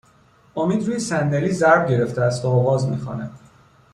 [0.55, 3.39] امید روی صندلی ضرب گرفته است و آواز می خواند